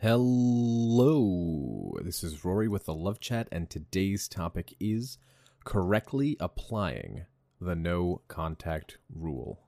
[0.00, 5.18] Hello, this is Rory with the Love Chat, and today's topic is
[5.64, 7.26] correctly applying
[7.60, 9.58] the no contact rule.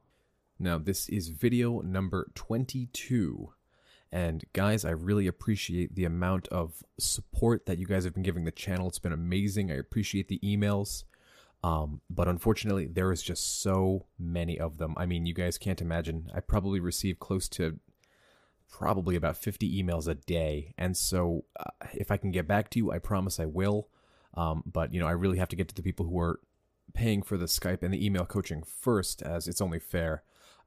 [0.56, 3.54] Now, this is video number 22.
[4.12, 8.44] And guys, I really appreciate the amount of support that you guys have been giving
[8.44, 8.87] the channel.
[8.87, 9.72] It's been amazing.
[9.72, 11.03] I appreciate the emails.
[11.65, 14.94] Um, but unfortunately, there is just so many of them.
[14.97, 16.30] I mean, you guys can't imagine.
[16.33, 17.80] I probably receive close to
[18.71, 20.75] probably about 50 emails a day.
[20.79, 23.88] And so uh, if I can get back to you, I promise I will.
[24.34, 26.41] Um, but, you know, I really have to get to the people who are
[26.95, 30.23] paying for the Skype and the email coaching first, as it's only fair.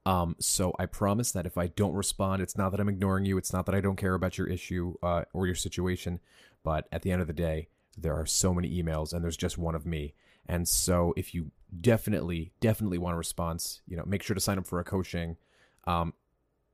[0.05, 3.38] Um, so I promise that if I don't respond, it's not that I'm ignoring you.
[3.38, 6.20] It's not that I don't care about your issue uh, or your situation.
[6.63, 9.58] But at the end of the day, there are so many emails and there's just
[9.58, 10.13] one of me.
[10.45, 14.58] And so if you definitely, definitely want a response, you know, make sure to sign
[14.58, 15.38] up for a coaching.
[15.85, 16.13] Um,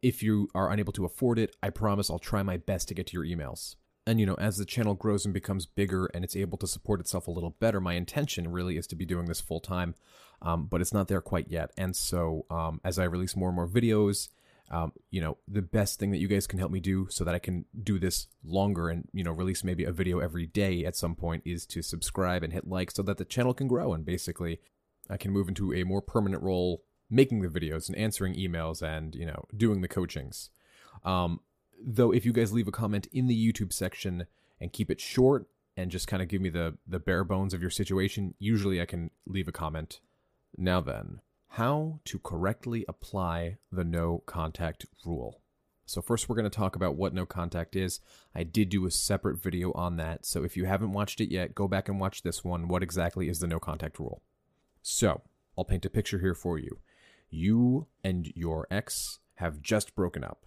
[0.02, 3.08] if you are unable to afford it, I promise I'll try my best to get
[3.08, 3.76] to your emails.
[4.08, 7.00] And you know, as the channel grows and becomes bigger and it's able to support
[7.00, 9.94] itself a little better, my intention really is to be doing this full time,
[10.42, 11.72] um, but it's not there quite yet.
[11.78, 14.30] And so, um, as I release more and more videos,
[14.72, 17.36] um, you know, the best thing that you guys can help me do so that
[17.36, 20.96] I can do this longer and you know release maybe a video every day at
[20.96, 24.06] some point is to subscribe and hit like so that the channel can grow and
[24.06, 24.60] basically
[25.10, 29.16] I can move into a more permanent role making the videos and answering emails and
[29.16, 30.50] you know doing the coachings.
[31.04, 31.42] Um,
[31.82, 34.26] though, if you guys leave a comment in the YouTube section
[34.60, 37.62] and keep it short and just kind of give me the the bare bones of
[37.62, 40.00] your situation, usually I can leave a comment.
[40.58, 45.42] Now then, how to correctly apply the no contact rule.
[45.86, 48.00] So first we're going to talk about what no contact is.
[48.36, 51.56] I did do a separate video on that, so if you haven't watched it yet,
[51.56, 52.68] go back and watch this one.
[52.68, 54.22] What exactly is the no contact rule?
[54.84, 55.24] So,
[55.58, 56.80] I'll paint a picture here for you
[57.30, 60.46] you and your ex have just broken up.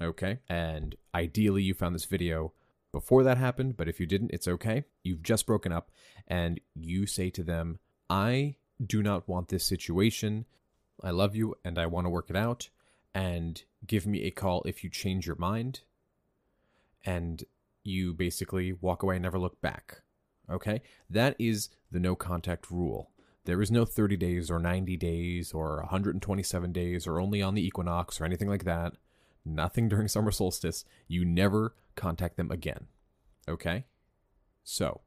[0.00, 0.40] Okay?
[0.48, 2.52] And ideally, you found this video
[2.92, 4.84] before that happened, but if you didn't, it's okay.
[5.02, 5.90] You've just broken up,
[6.26, 10.46] and you say to them, I do not want this situation.
[11.02, 12.68] I love you, and I want to work it out.
[13.14, 15.80] And give me a call if you change your mind.
[17.04, 17.44] And
[17.84, 20.02] you basically walk away and never look back.
[20.50, 20.82] Okay?
[21.08, 23.10] That is the no contact rule.
[23.44, 27.66] There is no 30 days or 90 days or 127 days or only on the
[27.66, 28.94] equinox or anything like that.
[29.44, 30.84] Nothing during summer solstice.
[31.08, 32.86] You never contact them again.
[33.48, 33.86] Okay?
[34.62, 35.00] So,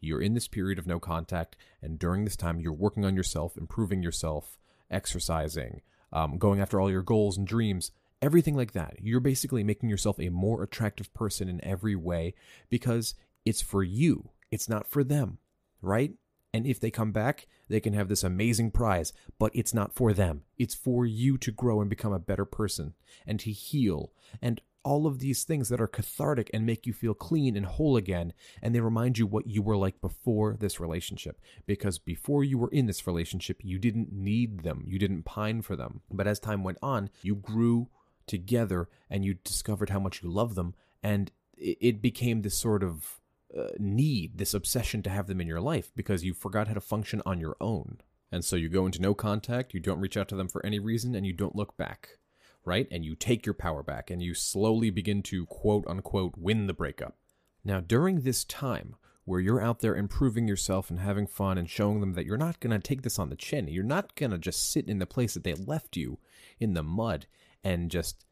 [0.00, 3.56] you're in this period of no contact, and during this time, you're working on yourself,
[3.56, 4.58] improving yourself,
[4.90, 7.90] exercising, um, going after all your goals and dreams,
[8.22, 8.96] everything like that.
[9.00, 12.34] You're basically making yourself a more attractive person in every way
[12.68, 15.38] because it's for you, it's not for them,
[15.82, 16.12] right?
[16.52, 20.12] And if they come back, they can have this amazing prize, but it's not for
[20.12, 20.42] them.
[20.56, 22.94] It's for you to grow and become a better person
[23.26, 27.12] and to heal and all of these things that are cathartic and make you feel
[27.12, 28.32] clean and whole again.
[28.62, 31.38] And they remind you what you were like before this relationship.
[31.66, 35.76] Because before you were in this relationship, you didn't need them, you didn't pine for
[35.76, 36.00] them.
[36.10, 37.88] But as time went on, you grew
[38.26, 40.74] together and you discovered how much you love them.
[41.02, 43.20] And it became this sort of
[43.56, 46.80] uh, need, this obsession to have them in your life because you forgot how to
[46.80, 47.98] function on your own.
[48.30, 50.78] And so you go into no contact, you don't reach out to them for any
[50.78, 52.18] reason, and you don't look back,
[52.64, 52.86] right?
[52.90, 56.74] And you take your power back and you slowly begin to quote unquote win the
[56.74, 57.16] breakup.
[57.64, 62.00] Now, during this time where you're out there improving yourself and having fun and showing
[62.00, 64.38] them that you're not going to take this on the chin, you're not going to
[64.38, 66.18] just sit in the place that they left you
[66.58, 67.26] in the mud
[67.64, 68.24] and just,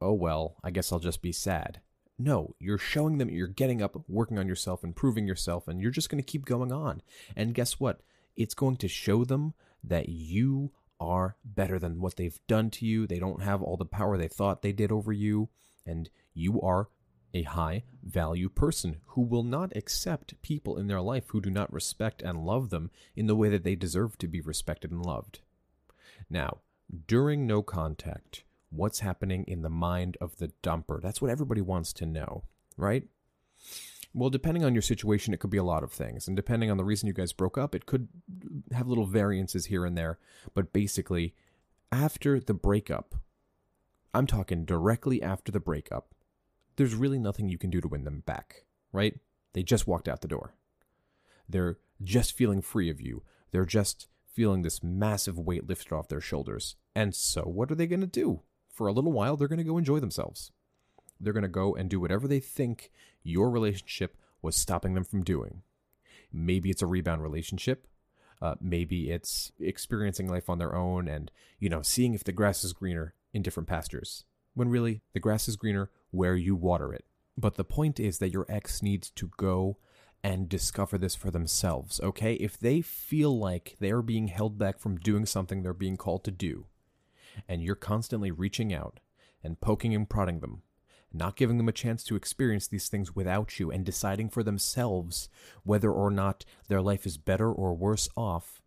[0.00, 1.80] oh well, I guess I'll just be sad.
[2.18, 6.08] No, you're showing them you're getting up, working on yourself, improving yourself, and you're just
[6.08, 7.02] going to keep going on.
[7.34, 8.00] And guess what?
[8.36, 9.54] It's going to show them
[9.84, 13.06] that you are better than what they've done to you.
[13.06, 15.50] They don't have all the power they thought they did over you,
[15.84, 16.88] and you are
[17.34, 21.72] a high value person who will not accept people in their life who do not
[21.72, 25.40] respect and love them in the way that they deserve to be respected and loved.
[26.30, 26.58] Now,
[27.06, 28.44] during no contact,
[28.76, 31.00] what's happening in the mind of the dumper.
[31.00, 32.44] That's what everybody wants to know,
[32.76, 33.04] right?
[34.14, 36.26] Well, depending on your situation, it could be a lot of things.
[36.26, 38.08] And depending on the reason you guys broke up, it could
[38.72, 40.18] have little variances here and there.
[40.54, 41.34] But basically,
[41.92, 43.14] after the breakup,
[44.14, 46.14] I'm talking directly after the breakup,
[46.76, 49.18] there's really nothing you can do to win them back, right?
[49.52, 50.54] They just walked out the door.
[51.48, 53.22] They're just feeling free of you.
[53.50, 56.76] They're just feeling this massive weight lifted off their shoulders.
[56.94, 58.42] And so, what are they going to do?
[58.76, 60.52] For a little while, they're going to go enjoy themselves.
[61.18, 62.90] They're going to go and do whatever they think
[63.22, 65.62] your relationship was stopping them from doing.
[66.30, 67.86] Maybe it's a rebound relationship.
[68.42, 72.64] Uh, maybe it's experiencing life on their own and, you know, seeing if the grass
[72.64, 74.24] is greener in different pastures.
[74.52, 77.06] When really, the grass is greener where you water it.
[77.38, 79.78] But the point is that your ex needs to go
[80.22, 82.34] and discover this for themselves, okay?
[82.34, 86.30] If they feel like they're being held back from doing something they're being called to
[86.30, 86.66] do,
[87.48, 89.00] and you're constantly reaching out
[89.42, 90.62] and poking and prodding them,
[91.12, 95.28] not giving them a chance to experience these things without you, and deciding for themselves
[95.62, 98.62] whether or not their life is better or worse off,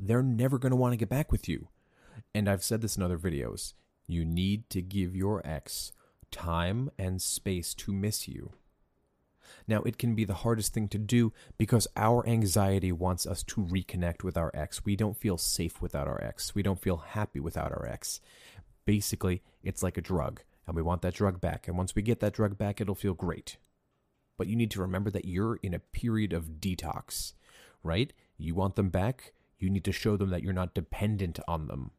[0.00, 1.68] they're never going to want to get back with you.
[2.34, 3.74] And I've said this in other videos.
[4.06, 5.92] You need to give your ex
[6.30, 8.52] time and space to miss you.
[9.66, 13.62] Now, it can be the hardest thing to do because our anxiety wants us to
[13.62, 14.84] reconnect with our ex.
[14.84, 16.54] We don't feel safe without our ex.
[16.54, 18.20] We don't feel happy without our ex.
[18.84, 21.68] Basically, it's like a drug, and we want that drug back.
[21.68, 23.56] And once we get that drug back, it'll feel great.
[24.36, 27.34] But you need to remember that you're in a period of detox,
[27.82, 28.12] right?
[28.36, 31.92] You want them back, you need to show them that you're not dependent on them.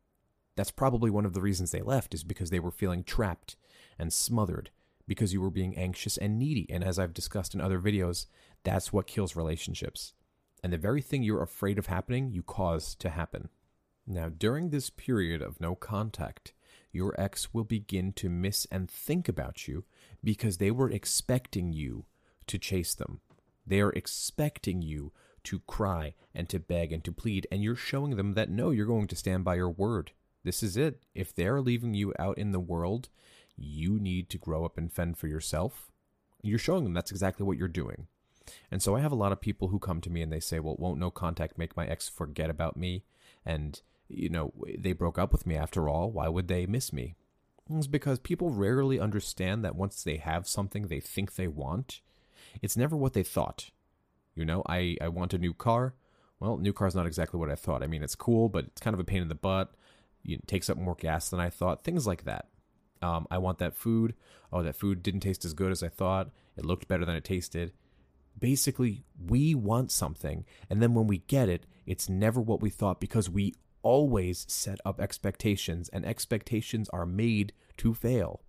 [0.55, 3.55] That's probably one of the reasons they left, is because they were feeling trapped
[3.97, 4.71] and smothered
[5.07, 6.67] because you were being anxious and needy.
[6.69, 8.25] And as I've discussed in other videos,
[8.63, 10.13] that's what kills relationships.
[10.63, 13.49] And the very thing you're afraid of happening, you cause to happen.
[14.07, 16.53] Now, during this period of no contact,
[16.91, 19.83] your ex will begin to miss and think about you
[20.23, 22.05] because they were expecting you
[22.47, 23.19] to chase them.
[23.65, 25.11] They are expecting you
[25.45, 28.85] to cry and to beg and to plead, and you're showing them that no, you're
[28.85, 30.11] going to stand by your word.
[30.43, 31.03] This is it.
[31.15, 33.09] If they're leaving you out in the world
[33.57, 35.91] you need to grow up and fend for yourself.
[36.41, 38.07] You're showing them that's exactly what you're doing.
[38.69, 40.59] And so I have a lot of people who come to me and they say,
[40.59, 43.03] well, won't no contact make my ex forget about me?
[43.45, 46.11] And, you know, they broke up with me after all.
[46.11, 47.15] Why would they miss me?
[47.69, 52.01] It's because people rarely understand that once they have something they think they want,
[52.61, 53.69] it's never what they thought.
[54.35, 55.93] You know, I, I want a new car.
[56.39, 57.83] Well, new car's not exactly what I thought.
[57.83, 59.73] I mean, it's cool, but it's kind of a pain in the butt.
[60.25, 61.83] It takes up more gas than I thought.
[61.83, 62.47] Things like that.
[63.03, 64.15] Um, I want that food.
[64.51, 66.29] Oh, that food didn't taste as good as I thought.
[66.57, 67.73] It looked better than it tasted.
[68.39, 72.99] Basically, we want something, and then when we get it, it's never what we thought
[72.99, 73.53] because we
[73.83, 78.41] always set up expectations, and expectations are made to fail.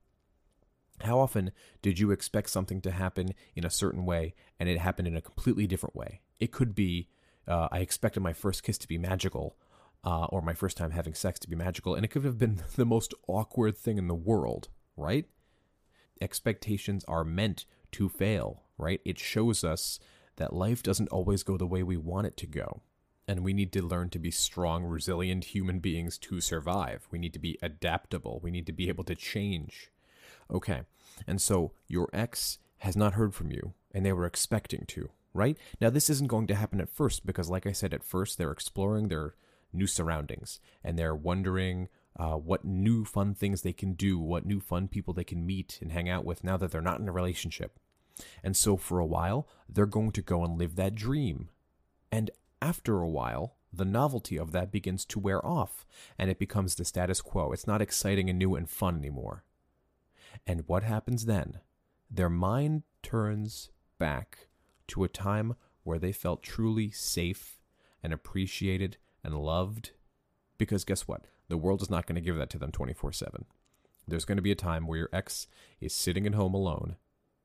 [1.01, 1.51] How often
[1.83, 5.21] did you expect something to happen in a certain way and it happened in a
[5.21, 6.21] completely different way?
[6.39, 7.09] It could be
[7.47, 9.57] uh, I expected my first kiss to be magical,
[10.05, 12.63] uh, or my first time having sex to be magical, and it could have been
[12.77, 15.27] the most awkward thing in the world, right?
[16.21, 19.01] Expectations are meant to fail, right?
[19.05, 19.99] It shows us
[20.37, 22.83] that life doesn't always go the way we want it to go.
[23.27, 27.09] And we need to learn to be strong, resilient human beings to survive.
[27.11, 28.41] We need to be adaptable.
[28.43, 29.91] We need to be able to change.
[30.51, 30.83] Okay,
[31.27, 35.57] and so your ex has not heard from you, and they were expecting to, right?
[35.81, 38.51] Now, this isn't going to happen at first because, like I said, at first they're
[38.51, 39.35] exploring, they're
[39.75, 44.61] new surroundings and they're wondering uh, what new fun things they can do, what new
[44.61, 47.13] fun people they can meet and hang out with now that they're not in a
[47.13, 47.79] relationship.
[48.43, 51.49] And so for a while, they're going to go and live that dream.
[52.13, 52.31] And
[52.63, 55.85] after a while, the novelty of that begins to wear off
[56.17, 57.53] and it becomes the status quo.
[57.53, 59.45] It's not exciting and new and fun anymore.
[60.47, 61.61] And what happens then?
[62.11, 64.49] Their mind turns back
[64.89, 67.59] to a time where they felt truly safe
[68.03, 69.91] and appreciated and loved.
[70.59, 71.23] Because guess what?
[71.49, 73.45] The world is not going to give that to them 24 7.
[74.07, 75.47] There's going to be a time where your ex
[75.81, 76.97] is sitting at home alone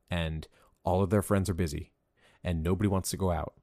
[0.10, 0.48] and
[0.84, 1.94] all of their friends are busy
[2.44, 3.54] and nobody wants to go out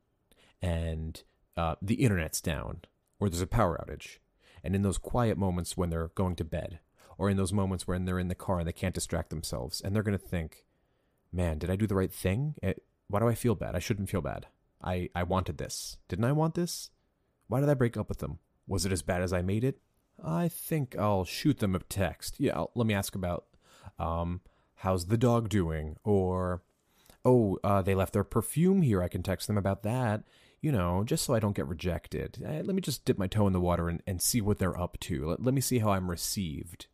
[0.62, 1.22] and
[1.56, 2.80] uh, the internet's down
[3.18, 4.18] or there's a power outage.
[4.64, 6.80] And in those quiet moments when they're going to bed
[7.18, 9.94] or in those moments when they're in the car and they can't distract themselves and
[9.94, 10.64] they're going to think,
[11.32, 12.54] man, did I do the right thing?
[12.62, 13.76] It, eh, why do I feel bad?
[13.76, 14.46] I shouldn't feel bad.
[14.82, 15.96] I, I wanted this.
[16.08, 16.90] Didn't I want this?
[17.48, 18.38] Why did I break up with them?
[18.66, 19.78] Was it as bad as I made it?
[20.22, 22.36] I think I'll shoot them a text.
[22.38, 23.46] Yeah, I'll, let me ask about,
[23.98, 24.40] um,
[24.76, 25.96] how's the dog doing?
[26.04, 26.62] Or,
[27.24, 29.02] oh, uh, they left their perfume here.
[29.02, 30.24] I can text them about that.
[30.60, 32.42] You know, just so I don't get rejected.
[32.44, 34.80] Uh, let me just dip my toe in the water and, and see what they're
[34.80, 35.26] up to.
[35.26, 36.86] Let, let me see how I'm received.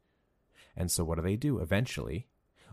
[0.76, 1.58] And so, what do they do?
[1.58, 2.26] Eventually,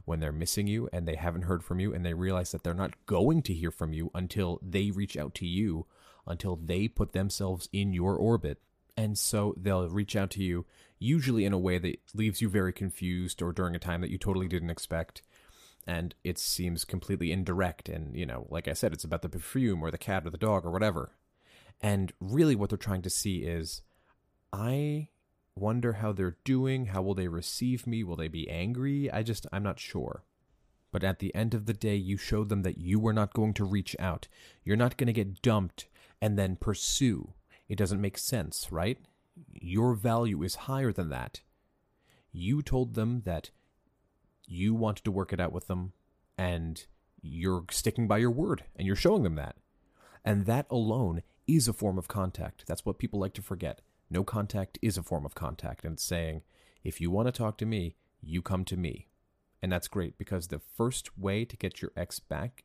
[0.10, 2.74] when they're missing you and they haven't heard from you and they realize that they're
[2.74, 5.86] not going to hear from you until they reach out to you
[6.26, 8.60] until they put themselves in your orbit.
[8.98, 10.66] And so they'll reach out to you,
[10.98, 14.18] usually in a way that leaves you very confused or during a time that you
[14.18, 15.22] totally didn't expect.
[15.86, 17.88] And it seems completely indirect.
[17.88, 20.40] And, you know, like I said, it's about the perfume or the cat or the
[20.40, 21.12] dog or whatever.
[21.82, 23.84] And really, what they're trying to see is
[24.52, 25.10] I
[25.60, 26.88] wonder how they're doing.
[26.88, 28.04] How will they receive me?
[28.04, 29.12] Will they be angry?
[29.12, 30.24] I just, I'm not sure.
[30.92, 33.54] But at the end of the day, you showed them that you were not going
[33.56, 34.28] to reach out.
[34.64, 35.88] You're not going to get dumped
[36.22, 37.34] and then pursue.
[37.68, 38.98] It doesn't make sense, right?
[39.54, 41.42] Your value is higher than that.
[42.32, 43.52] You told them that
[44.48, 45.94] you wanted to work it out with them
[46.38, 46.86] and
[47.22, 49.58] you're sticking by your word and you're showing them that.
[50.26, 52.66] And that alone is a form of contact.
[52.68, 53.82] That's what people like to forget.
[54.10, 55.84] No contact is a form of contact.
[55.84, 56.42] And it's saying,
[56.84, 59.08] if you want to talk to me, you come to me.
[59.62, 62.64] And that's great because the first way to get your ex back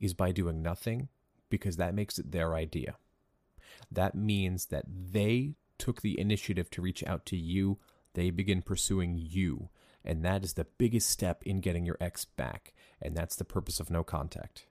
[0.00, 1.08] is by doing nothing
[1.48, 2.96] because that makes it their idea.
[3.90, 7.78] That means that they took the initiative to reach out to you,
[8.14, 9.68] they begin pursuing you.
[10.04, 12.72] And that is the biggest step in getting your ex back.
[13.00, 14.66] And that's the purpose of no contact.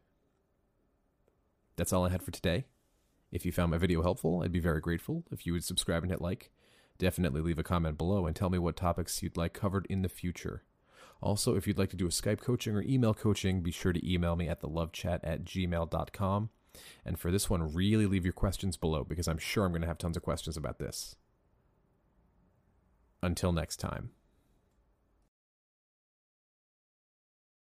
[1.76, 2.66] That's all I had for today.
[3.32, 6.12] If you found my video helpful, I'd be very grateful if you would subscribe and
[6.12, 6.52] hit like.
[6.98, 10.10] Definitely leave a comment below and tell me what topics you'd like covered in the
[10.10, 10.64] future.
[11.22, 14.12] Also, if you'd like to do a Skype coaching or email coaching, be sure to
[14.12, 16.50] email me at thelovechat at gmail.com.
[17.06, 19.88] And for this one, really leave your questions below because I'm sure I'm going to
[19.88, 21.16] have tons of questions about this.
[23.22, 24.12] Until next time.